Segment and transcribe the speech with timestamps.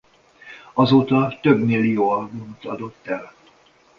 [0.73, 3.33] Azóta több millió albumot adott el.